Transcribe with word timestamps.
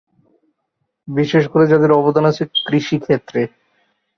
বিশেষ 1.07 1.43
করে 1.47 1.65
যাদের 1.67 1.91
অবদান 1.91 2.23
রয়েছে 2.25 2.43
কৃষিক্ষেত্রে। 2.67 3.41